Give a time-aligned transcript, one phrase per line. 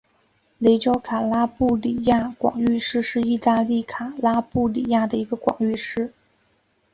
[0.57, 6.11] 雷焦卡拉布里亚广域市是意大利卡拉布里亚的一个广域市。